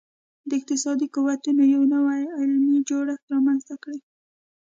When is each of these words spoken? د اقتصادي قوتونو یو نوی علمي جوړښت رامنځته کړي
د 0.49 0.51
اقتصادي 0.59 1.07
قوتونو 1.15 1.63
یو 1.73 1.83
نوی 1.93 2.21
علمي 2.37 2.79
جوړښت 2.89 3.25
رامنځته 3.33 3.75
کړي 3.83 3.99